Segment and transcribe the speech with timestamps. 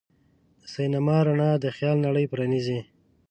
[0.61, 2.79] د سینما رڼا د خیال نړۍ پرانیزي.